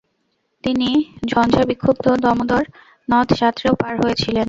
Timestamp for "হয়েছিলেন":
4.01-4.39